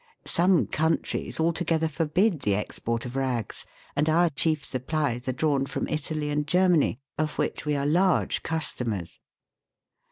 Some 0.25 0.65
countries 0.65 1.39
alto 1.39 1.63
gether 1.63 1.87
forbid 1.87 2.39
the 2.39 2.55
export 2.55 3.05
of 3.05 3.15
rags, 3.15 3.67
and 3.95 4.09
our 4.09 4.31
chief 4.31 4.65
supplies 4.65 5.27
are 5.27 5.31
drawn 5.31 5.67
from 5.67 5.87
Italy 5.87 6.31
and 6.31 6.47
Germany, 6.47 6.99
of 7.19 7.37
which 7.37 7.67
we 7.67 7.75
are 7.75 7.85
large 7.85 8.41
customers. 8.41 9.19